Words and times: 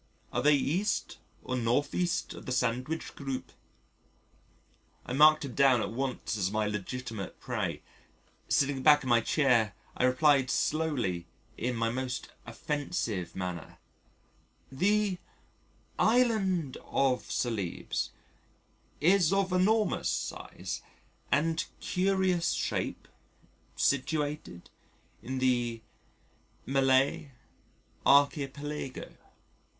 Are 0.33 0.41
they 0.41 0.55
E. 0.55 0.83
or 1.43 1.55
N.E. 1.55 1.67
of 2.33 2.45
the 2.47 2.51
Sandwich 2.51 3.15
Group?" 3.15 3.51
I 5.05 5.13
marked 5.13 5.45
him 5.45 5.53
down 5.53 5.83
at 5.83 5.91
once 5.91 6.35
as 6.37 6.49
my 6.49 6.65
legitimate 6.65 7.39
prey. 7.39 7.83
Sitting 8.49 8.81
back 8.81 9.03
in 9.03 9.09
my 9.09 9.21
chair, 9.21 9.75
I 9.95 10.05
replied 10.05 10.49
slowly 10.49 11.27
in 11.55 11.75
my 11.75 11.91
most 11.91 12.29
offensive 12.47 13.35
manner: 13.35 13.77
"The 14.71 15.19
Island 15.99 16.77
of 16.83 17.29
Celebes 17.29 18.09
is 18.99 19.31
of 19.31 19.51
enormous 19.53 20.09
size 20.09 20.81
and 21.31 21.63
curious 21.79 22.53
shape 22.53 23.07
situated 23.75 24.71
in 25.21 25.37
the 25.37 25.83
Malay 26.65 27.29
Archipelago." 28.03 29.15